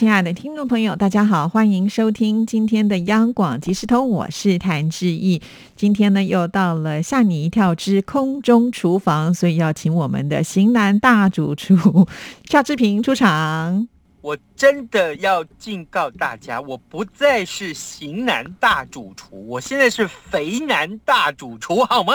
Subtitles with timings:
[0.00, 5.42] 亲爱的听众朋友，大家好，欢迎收听今天的央广即时通，我是谭志毅。
[5.76, 12.08] 今天呢，又到了吓你一跳之空中厨房，所以要请我们的型男大主厨
[12.44, 13.86] 夏志平出场。
[14.22, 22.14] 我真的要警告大家，我不再是型男大主厨，我现在是肥男大主厨，好吗？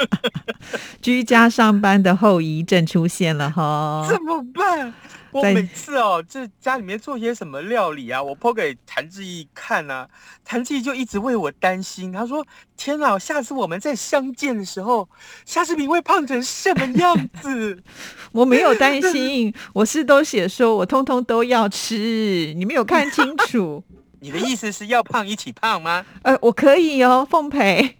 [1.00, 4.92] 居家上班的后遗症出现了哈，怎么办？
[5.32, 10.06] 我每次哦，这家里面做些什么料理啊，我剖给谭志毅看啊，
[10.44, 12.12] 谭志毅就一直为我担心。
[12.12, 12.46] 他说
[12.76, 15.08] ：“天哪，下次我们再相见的时候，
[15.46, 17.82] 夏志平会胖成什么样子？”
[18.32, 23.82] 我没有担心， 我是都写说我通通都要吃，你没有看清楚。
[24.20, 26.04] 你的意思是要胖一起胖吗？
[26.22, 27.96] 呃，我可以哦，奉陪。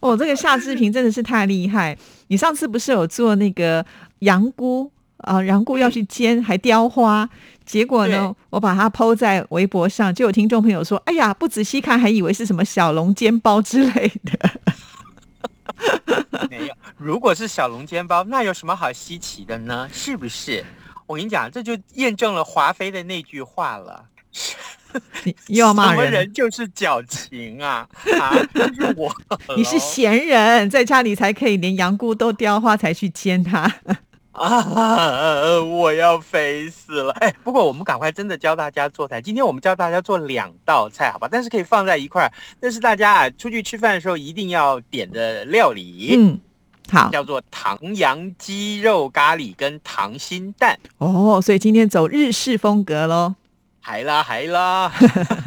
[0.00, 1.96] 我这个夏志平真的是太厉害！
[2.26, 3.84] 你上次不是有做那个？
[4.22, 7.28] 羊菇啊，羊菇要去煎，还雕花，
[7.64, 14.50] 结果呢，我把它抛在微博上，就有听众朋友说：“哎呀，不仔细看还以为是什么小笼煎包之类的。
[16.50, 19.88] ”没有，如果是小笼煎包，那有什么好稀奇的呢？
[19.92, 20.64] 是不是？
[21.06, 24.04] 我跟你讲，这就验证了华妃的那句话了。
[25.48, 25.96] 要骂人？
[25.96, 27.88] 什么人就是矫情啊！
[28.20, 28.34] 啊，
[28.74, 29.14] 是我，
[29.56, 33.72] 你是闲人，在家里才可以连羊菇都雕花才去煎它。
[34.32, 35.60] 啊！
[35.62, 37.12] 我要肥死了！
[37.20, 39.20] 哎，不过我们赶快真的教大家做菜。
[39.20, 41.28] 今天我们教大家做两道菜，好吧？
[41.30, 42.32] 但是可以放在一块儿。
[42.58, 46.40] 但是大家啊，出去吃饭的时候一定要点的料理，嗯，
[46.90, 50.78] 好，叫做唐扬鸡肉咖喱跟溏心蛋。
[50.98, 53.34] 哦，所以今天走日式风格喽。
[53.84, 54.92] 还啦还啦，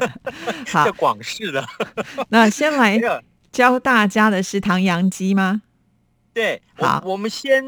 [0.72, 1.66] 好， 广式的。
[2.30, 3.00] 那先来
[3.52, 5.62] 教大家的是唐扬鸡吗？
[6.36, 7.64] 对，我，我们先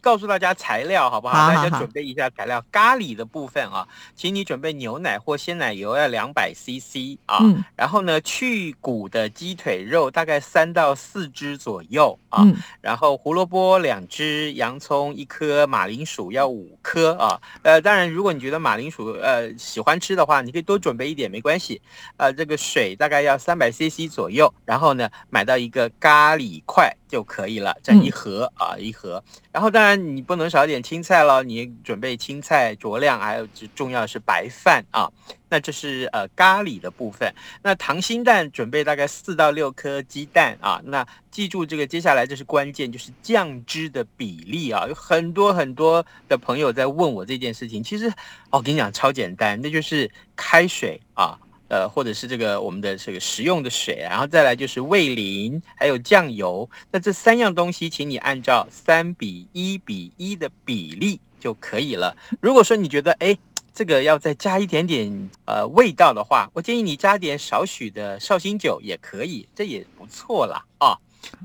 [0.00, 1.48] 告诉大家材料好不好？
[1.52, 2.64] 大家准备一下材料。
[2.70, 3.84] 咖喱的部分啊，
[4.14, 7.38] 请你准备牛奶或鲜奶油要两百 CC 啊。
[7.40, 7.64] 嗯。
[7.74, 12.44] 然后呢，去骨的鸡腿肉大概三到四只左右啊。
[12.44, 12.54] 嗯。
[12.80, 17.40] 然后胡萝卜两只，洋葱一颗，马铃薯要五颗啊。
[17.62, 21.82] 呃，当然，如果你觉得马铃薯呃喜欢吃的话，你可以多准备一点，没关系。
[22.18, 24.54] 呃，这个水大概要三百 CC 左右。
[24.64, 28.11] 然后呢，买到一个咖喱块就可以了，这样一。
[28.12, 29.20] 盒啊，一盒。
[29.50, 35.10] 然后当然你不能少点青菜了，你准备青菜酌量，还有最重要的是白饭啊。
[35.48, 37.34] 那这是呃咖喱的部分。
[37.62, 40.80] 那溏心蛋准备大概四到六颗鸡蛋啊。
[40.84, 44.86] 那记住这个，接下来这是关键，就是酱汁的比例啊。
[44.86, 48.12] 有很多很多的朋友在问我这件事情，其实
[48.50, 51.38] 我跟你讲超简单，那就是开水啊。
[51.72, 56.68] 呃，或者是这个我们的这个食用的水，然后再来就是味淋，还有酱油。
[56.90, 62.14] 那这三样东西，请你按照三比一比一的比例就可以了。
[62.42, 63.34] 如果说你觉得哎，
[63.72, 70.98] 这个要再加一点点呃味道的话，我建议你加点少许的绍兴酒也可以，这也不错啦啊。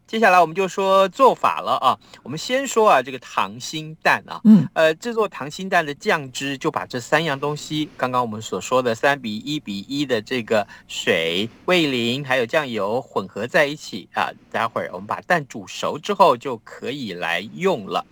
[0.06, 1.98] 接下来我们就说做法了啊。
[2.24, 14.32] 我们先说啊，这个溏心蛋啊，嗯，呃，制作溏心蛋的酱汁，就把这三样东西，刚刚我们所说的三比一比一的这个水、味淋还有酱油混合在一起啊。
[14.52, 18.06] 待会儿我们把蛋煮熟之后就可以来用了。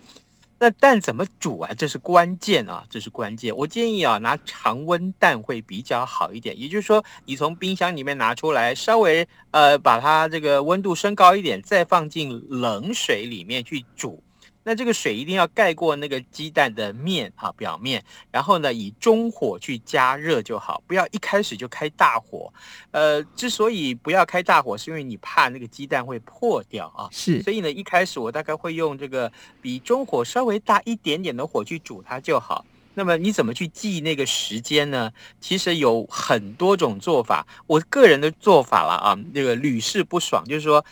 [0.58, 1.70] 那蛋怎么煮啊？
[1.76, 2.84] 这是关键啊！
[2.88, 3.54] 这是关键。
[3.54, 6.58] 我建议啊，拿常温蛋会比较好一点。
[6.58, 14.22] 也就是说，你从冰箱里面拿出来，稍微呃把它这个温度升高一点，再放进冷水里面去煮。
[14.68, 22.52] 那这个水一定要盖过那个鸡蛋的面哈表面，然后呢以中火去加热就好，不要一开始就开大火。
[22.90, 27.06] 呃，之所以不要开大火，是因为你怕那个鸡蛋会破掉啊。
[27.12, 29.30] 是，所以呢一开始我大概会用这个
[29.62, 32.66] 比中火稍微大一点点的火去煮它就好。
[32.94, 35.12] 那么你怎么去记那个时间呢？
[35.40, 40.84] 其实有很多种做法，我个人的做法了啊，那个屡试不爽，就是说。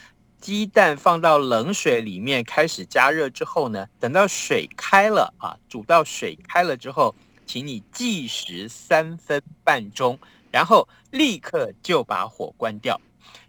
[0.44, 7.14] 鸡蛋放到冷水里面开始加热之后呢，等到水开了啊，煮到水开了之后，
[7.46, 10.19] 请你计时三分半钟，
[10.50, 13.00] 然后立刻就把火关掉，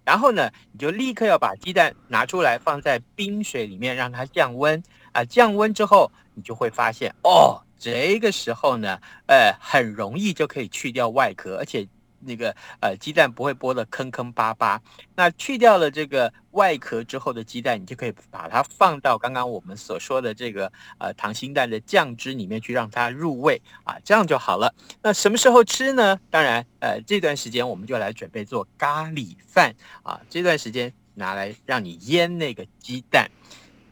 [0.05, 4.81] 然后呢，你就立刻要把鸡蛋拿出来放在冰水里面让它降温
[5.11, 11.85] 啊，降温之后你就会发现哦，这个时候呢，呃，很容易就可以去掉外壳，而且。
[12.25, 14.81] 那个呃鸡蛋不会剥的坑坑巴巴。
[15.15, 24.73] 那去掉了这个外壳之后的鸡蛋，你就可以把它放到刚刚我们所说的这个呃溏心蛋的酱汁里面去，让它入味啊，这样就好了。
[25.01, 26.19] 那什么时候吃呢？
[26.29, 29.73] 当然，呃，这段时间我们就来准备做咖喱饭
[30.03, 30.19] 啊。
[30.29, 33.29] 这段时间拿来让你腌那个鸡蛋。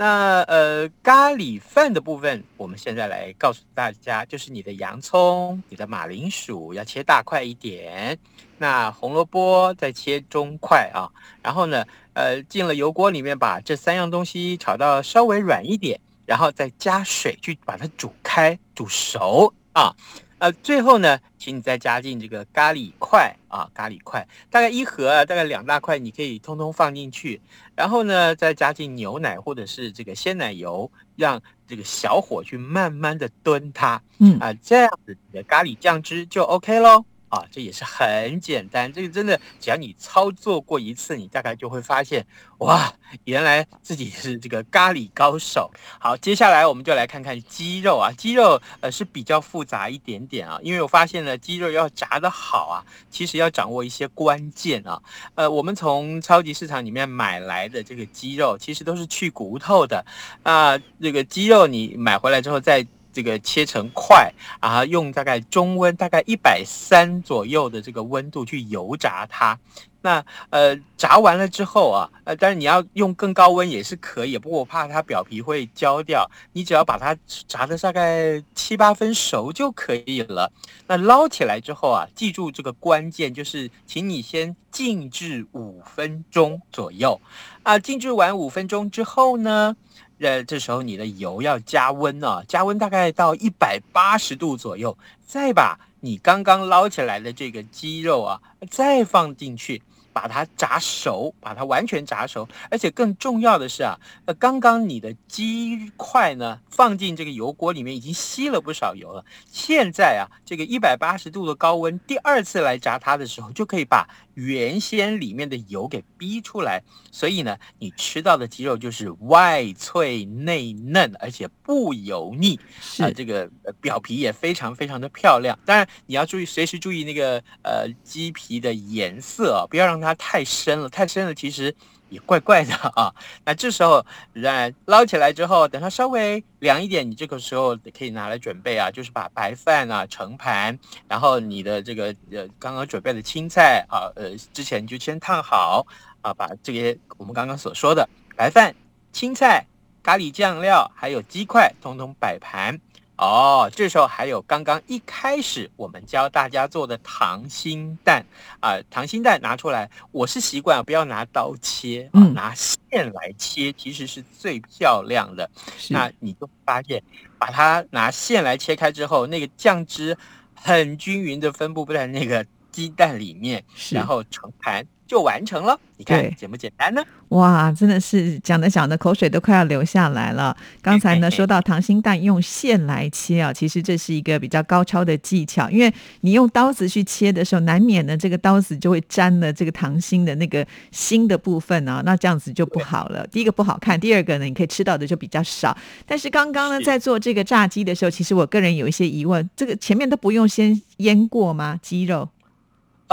[0.05, 8.19] 那呃，咖喱饭的部分，我们现在来告诉大家，就是你的洋葱、你的马铃薯要切大块一点，
[8.57, 11.07] 那红萝卜再切中块啊。
[11.41, 11.85] 然后呢，
[12.15, 19.95] 呃，进了油锅里面，把这三样东西炒到稍微软一点，然后再加水去把它煮开、煮熟啊。
[20.43, 27.39] 呃，最后呢，请你再加进这个咖喱块啊，咖喱块大概一盒，大概两大块，你可以通通放进去。
[27.77, 34.01] 然后呢，再加进牛奶或者是这个鲜奶油，让这个小火去慢慢的炖它。
[34.19, 37.05] 嗯啊，这样子你的咖喱酱汁就 OK 喽。
[37.33, 42.23] 啊，这也是很简单，这个真的只要你操作过一次，你大概就会发现，
[42.59, 42.93] 哇，
[43.23, 45.71] 原来自己是这个咖喱高手。
[45.97, 55.01] 好，接下来我们就来看看鸡肉啊，鸡肉呃是比较复杂一点点啊，因为我发现呢，鸡肉要炸得好啊，其实要掌握一些关键啊。
[55.33, 60.05] 呃，我们从超级市场里面买来的这个鸡肉，其实都是去骨头的
[60.43, 60.77] 啊。
[61.01, 62.85] 这个鸡肉你买回来之后再。
[63.13, 69.57] 这个切成块，然后用大概中温，大概一百三左右的这个温度去油炸它。
[70.05, 76.29] 那呃，炸完了之后啊，呃，但是你要用更高温也是可以，不过我怕它表皮会焦掉。
[76.51, 77.17] 你只要把它
[77.47, 80.51] 炸的大概七八分熟就可以了。
[80.87, 87.21] 那捞起来之后啊，记住这个关键就是，请你先静置五分钟左右。
[87.63, 89.77] 啊，静置完五分钟之后呢？
[90.23, 94.97] 呃，这时候你的油要加温啊，加温大概到一百八十度左右，
[95.27, 98.41] 再把你刚刚捞起来的这个鸡肉啊，
[98.71, 99.81] 再放进去。
[100.15, 109.25] 把它炸熟，把它完全炸熟，而且更重要的是啊，呃，刚刚你的鸡块呢放进这个油锅里面已经吸了不少油了。
[109.51, 116.83] 现在啊，这个一百八十度的高温，第二次来炸它的时候，就可以把原先里面的油给逼出来。
[117.11, 122.59] 所以呢，你吃到的鸡肉就是外脆内嫩，而且不油腻，
[122.99, 123.49] 啊，这个
[123.81, 125.57] 表皮也非常非常的漂亮。
[125.65, 130.03] 当然你要注意，随时注意那个呃鸡皮的颜色啊，不要让。
[130.03, 131.73] 它太深了，太深了，其实
[132.09, 133.15] 也怪怪的啊。
[133.45, 140.77] 那这时候，然捞起来之后，等它稍微凉一点，你这个时候可以拿来准备啊，就是把白饭啊盛盘，
[141.07, 144.22] 然后你的这个呃刚刚准备的青菜啊，呃
[144.53, 145.85] 之前就先烫好
[146.21, 148.73] 啊，把这些我们刚刚所说的白饭、
[149.11, 149.65] 青菜、
[150.01, 152.79] 咖喱酱料还有鸡块，通通摆盘。
[153.15, 158.25] 哦，这时候还有刚刚一开始我们教大家做的糖心蛋
[158.59, 165.49] 啊，糖心蛋拿出来，我是习惯不要拿刀切，嗯，拿线来切，其实是最漂亮的。
[165.89, 167.01] 那你就发现，
[167.37, 170.17] 把它拿线来切开之后，那个酱汁
[170.55, 172.43] 很均匀的分布在那个
[172.73, 174.85] 鸡蛋里面，然后盛盘。
[175.05, 177.03] 就完成了，你看简不简单呢？
[177.27, 180.55] 哇，真的是讲着讲着口水都快要流下来了。
[180.81, 193.27] 刚才呢说到溏心蛋用线来切啊，其实这是一个比较高超的技巧，因为你用刀子去切的时候，难免呢这个刀子就会沾了这个溏心的那个心的部分啊，那这样子就不好了。
[193.27, 195.77] 第一个不好看，第二个呢你可以吃到的就比较少。
[196.07, 201.77] 但是刚刚呢在做这个炸鸡的时候，其实我个人有一些疑问，这个前面都不用先腌过吗？
[201.83, 202.29] 鸡肉？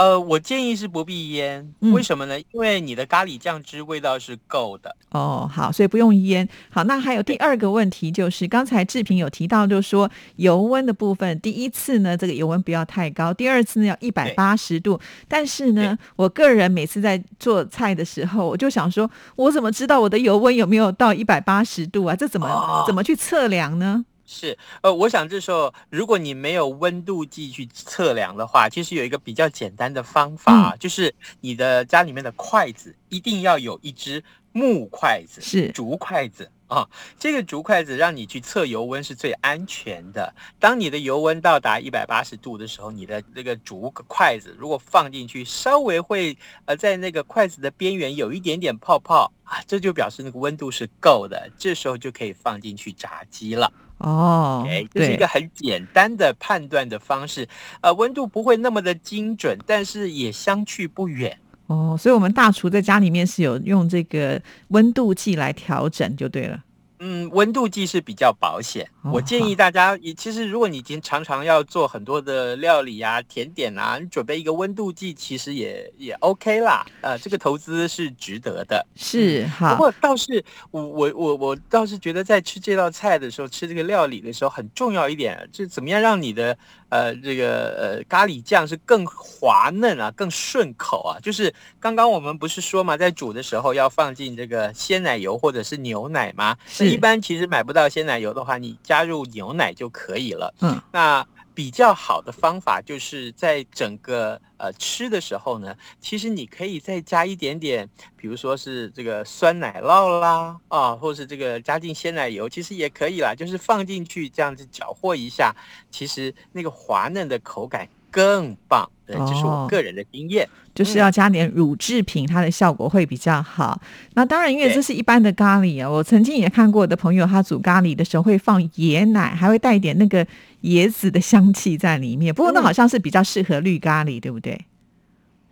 [0.01, 2.39] 呃，我建议是不必腌，为什么呢？
[2.39, 5.47] 因为你的咖喱酱汁味道是够的哦。
[5.53, 6.49] 好，所以不用腌。
[6.71, 14.99] 好，那还有第二个问题就是，刚才志平有提到，就是说油温的部分，第一次呢，这个油温不要太高，第二次呢要一百八十度。
[15.27, 22.15] 但是呢，我个人每次在做菜的时候，我就想说，我怎么知道我的油温有没有到一百八十度啊？
[22.15, 24.03] 这怎么怎么去测量呢？
[24.33, 34.23] 是，呃，我想这时候如果你没有温度计去测量的话，其实有一个比较简单的方法，就是你的家里面的筷子一定要有一只
[34.53, 36.87] 木筷子，是竹筷子啊。
[37.19, 40.33] 这个竹筷子让你去测油温是最安全的。
[40.59, 51.49] 当你的油温到达一百八十度的时候，你的那个竹筷子如果放进去，稍微会呃在那个筷子的边缘有一点点泡泡啊，这就表示那个温度是够的。
[51.57, 53.71] 这时候就可以放进去炸鸡了。
[54.01, 57.47] 哦，哎，这是一个很简单的判断的方式，
[57.81, 61.37] 呃，温度不会那么的精准，但是也相去不远。
[61.67, 66.59] 哦，所以我们大厨在家里面是有用这个温度计来调整就对了。
[67.03, 68.87] 嗯，温度计是比较保险。
[69.11, 76.85] 我建议大家，其实如果你已经常常要做很多的料理啊、甜点啊，你准备一个温度计，其实也也 OK 啦。
[77.01, 78.85] 呃，这个投资是值得的。
[78.95, 79.71] 是，哈。
[79.71, 86.55] 不过倒是我我我我倒是觉得，在吃这道菜的时候，吃这个料理的时候，很重要一点，就怎么样让你的
[86.89, 91.17] 呃这个呃咖喱酱是更滑嫩啊、更顺口啊。
[91.19, 96.55] 就是刚刚我们不是说嘛，在煮的时候要放进这个鲜奶油或者是牛奶吗？
[96.67, 96.90] 是。
[96.91, 100.53] 一般其实买不到鲜奶油的话，你加入牛奶就可以了。
[100.61, 115.53] 嗯，那比较好的方法就是在整个呃吃的时候呢，其实你可以再加一点点，比如说是这个酸奶酪啦，啊，或是这个加进鲜奶油，其实也可以啦，就是放进去这样子搅和一下，
[115.91, 118.87] 其实那个滑嫩的口感更棒。
[119.07, 120.47] 对，这是我个人的经验。
[120.73, 123.81] 就是要加点乳制品，它的效果会比较好。
[124.13, 125.89] 那当然，因为这是一般的咖喱啊。
[125.89, 130.25] 我曾经也看过的朋友，他煮咖喱的时候会放椰奶，还会带一点那个
[130.61, 132.33] 椰子的香气在里面。
[132.33, 134.57] 不过那好像是比较适合绿咖喱，对不对？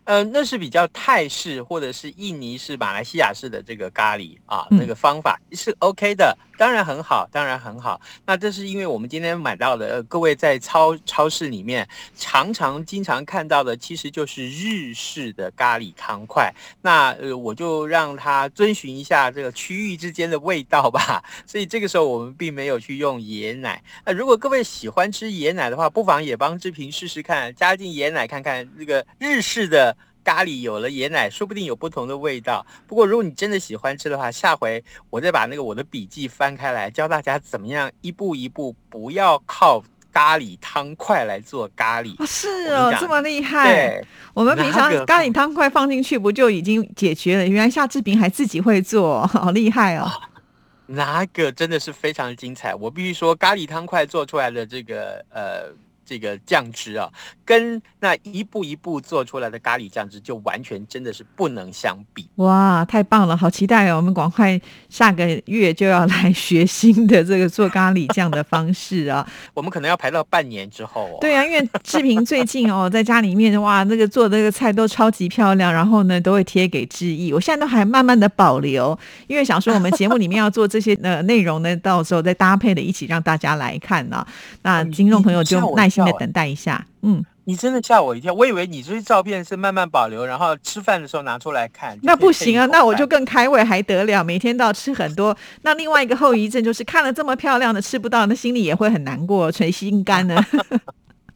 [0.09, 8.01] 呃，那是比较泰式或者是印尼式、马来西亚式的这个咖喱啊，那个方法是 OK 的，当然很好，当然很好。
[8.25, 11.87] 那这是因为我们今天买到的，各位在超超市里面
[12.17, 16.51] 常常经常看到的，其实就是日式的咖喱汤块。
[16.81, 21.23] 那呃，我就让它遵循一下这个区域之间的味道吧。
[21.45, 23.79] 所以这个时候我们并没有去用椰奶。
[24.03, 29.95] 那如果各位喜欢吃椰奶的话，不妨也帮志平试试看，加进椰奶看看这个日式的。
[30.29, 32.63] 咖喱有了椰奶，说不定有不同的味道。
[32.85, 39.83] 不过，如果你真的喜欢吃的话，下回我再把那个我的笔记翻开来，教大家怎么样一步一步，不要靠
[40.13, 42.15] 咖喱汤块来做咖喱。
[42.27, 43.99] 是哦，这么厉害。
[44.35, 47.47] 我们平常咖喱汤块放进去，不就已经解决了？
[47.47, 50.07] 原来夏志平还自己会做，好厉害哦！
[50.85, 52.75] 哪个真的是非常精彩？
[52.75, 55.73] 我必须说，咖喱汤块做出来的这个呃。
[56.09, 57.07] 这个酱汁啊，
[57.45, 62.27] 跟那一步一步做出来的咖喱酱汁就完全真的是不能相比。
[62.37, 63.97] 哇，太棒了，好期待哦！
[63.97, 69.23] 我们赶快下个月就要来学新的这个做咖喱酱的方式啊。
[69.53, 71.17] 我们可能要排到半年之后哦。
[71.21, 77.31] 对啊，因为志平最近哦，在家里面哇，那个做的那个菜都超级漂亮，然后呢都会贴给志毅。
[77.31, 78.97] 我现在都还慢慢的保留，
[79.27, 84.25] 因为想说我们节目里面要做这些呃内容呢，到时候再搭配的一起让大家来看啊。
[84.63, 85.98] 那听众朋友就耐心。
[86.05, 91.97] 再等待一下，嗯，你真的吓我一跳，我以为你这些照片是慢慢保留，然后吃饭的时候拿出来看。
[92.03, 95.35] 那不行啊，那我就更开胃还得了，每天都要吃很多。
[95.61, 100.43] 那另外一个后遗症就是看了这么漂亮的吃不到，那心里也会很难过，捶心肝呢。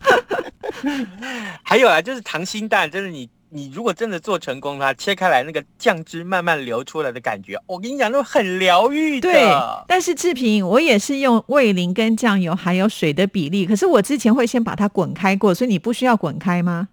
[1.63, 3.29] 还有啊，就是溏心蛋，就是你。
[3.53, 9.31] 你如果真的做成功了，切开来那个酱汁慢慢流出来的感觉，我跟你讲，都很疗愈的。
[9.31, 9.47] 对，
[9.87, 16.89] 但是志平我也是用味淋跟酱油还有水的比例，可是我之前会先把它滚开过，所以你不需要滚开吗？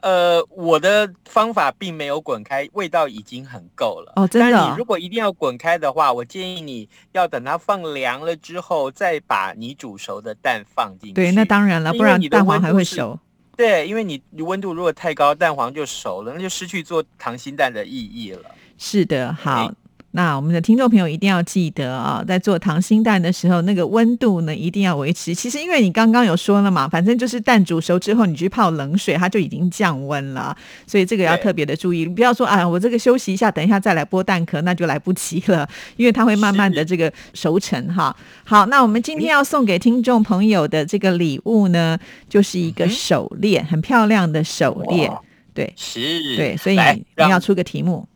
[0.00, 4.14] 呃，我的方法并没有滚开，味道已经很够了。
[4.16, 4.58] 哦，真的。
[4.58, 11.14] 但你如果一定要滚开的话，我建议你要等它放凉了之后，再把你煮熟的蛋放进去。
[11.14, 13.16] 对，那当然了，不然蛋黄还会熟。
[13.56, 18.50] 对，因为你你温度如果太高，蛋黄就熟了，那就失去做溏心蛋的意义了。
[18.78, 19.72] 是的，好。
[20.14, 25.34] 那我们的听众朋友一定要记得啊，在做溏心蛋的时候，那个温度呢一定要维持。
[25.34, 30.54] 其实因为你刚刚有说了嘛，反正就是蛋煮熟之后，你去泡冷水，它就已经降温了，
[30.86, 32.06] 所以这个要特别的注意。
[32.06, 35.66] 不要说啊，我这个休息一下，等一下再来剥蛋壳，那就来不及了，
[35.96, 38.14] 因为它会慢慢的这个熟成哈。
[38.44, 45.10] 好，那我们今天要送给听众朋友的这个礼物呢，就是一个手链，很漂亮的手链。
[45.54, 48.06] 对，是，对，所以你要出个题目。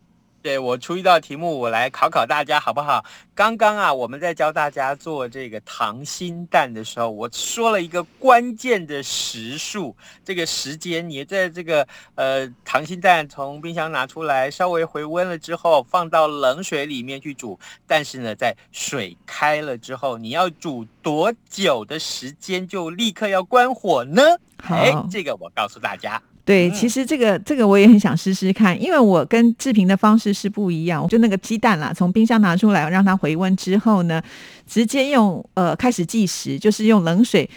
[0.46, 3.04] 对我出一道题目，我来考考大家好不好？
[3.34, 11.84] 刚刚啊，我们在教大家做这个溏心蛋的时候，我说了一个关键的时数，这个时间，你在这个
[12.14, 17.58] 呃溏心蛋从冰箱拿出来，稍微回温了之后，放到冷水里面去煮。
[17.84, 24.22] 但是呢，在水开了之后，你要煮多久的时间就立刻要关火呢？
[24.58, 26.22] 哎，这个我告诉大家。
[26.46, 31.06] 对，其实这个这个我也很想试试看，因为我跟志平的方式是不一样。
[31.08, 34.22] 就那个鸡蛋啦，从冰箱拿出来，让它回温之后呢，
[34.64, 37.50] 直接用呃开始计时，就是用冷水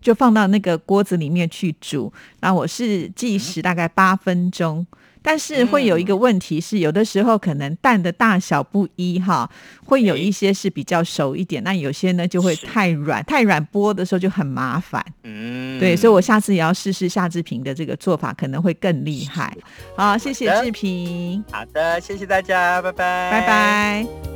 [0.00, 2.12] 就放到那个锅子里面去煮。
[2.38, 4.86] 那我是计时大概八分钟。
[5.26, 9.50] 但是会有一个问题是，有的时候可能蛋的大小不一哈，
[9.84, 15.04] 会有一些是比较熟一点，那有些呢就会太软，太软剥的时候就很麻烦。
[15.24, 19.52] 嗯，对，所以我下次也要试试夏志平的这个做法，可能会更厉害。
[19.96, 21.44] 好，谢谢志平。
[21.50, 24.35] 好的，谢谢大家，拜拜，拜拜。